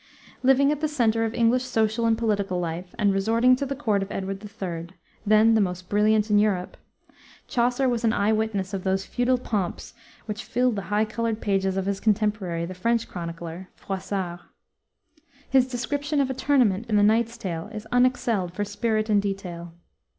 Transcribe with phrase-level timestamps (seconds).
[0.41, 4.01] Living at the center of English social and political life, and resorting to the court
[4.01, 4.87] of Edward III.,
[5.27, 6.75] then the most brilliant in Europe,
[7.47, 9.93] Chaucer was an eye witness of those feudal pomps
[10.25, 14.39] which fill the high colored pages of his contemporary, the French chronicler, Froissart.
[15.47, 19.71] His description of a tournament in the Knight's Tale is unexcelled for spirit and detail.